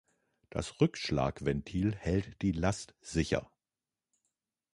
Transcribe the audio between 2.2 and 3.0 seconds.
die Last